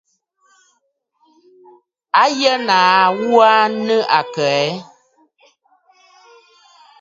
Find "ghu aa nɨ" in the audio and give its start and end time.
3.17-3.95